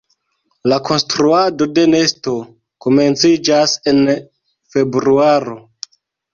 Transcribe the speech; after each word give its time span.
La 0.71 0.77
konstruado 0.87 1.67
de 1.73 1.83
nesto 1.91 2.33
komenciĝas 2.87 3.79
en 3.95 4.03
februaro. 4.75 5.59